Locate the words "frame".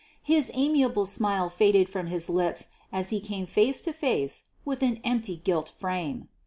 5.69-6.27